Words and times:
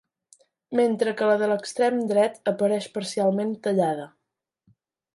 Mentre 0.79 1.13
que 1.19 1.27
la 1.33 1.35
de 1.43 1.51
l'extrem 1.51 2.01
dret 2.13 2.41
apareix 2.55 2.91
parcialment 2.99 3.55
tallada. 3.69 4.13